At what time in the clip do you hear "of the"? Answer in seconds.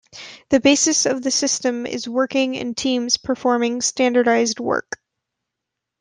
1.05-1.29